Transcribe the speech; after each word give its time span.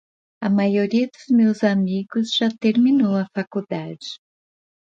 A 0.47 0.49
maioria 0.59 1.05
dos 1.13 1.27
meus 1.39 1.59
amigos 1.75 2.25
já 2.37 2.49
terminou 2.65 3.13
a 3.23 3.27
faculdade. 3.35 4.09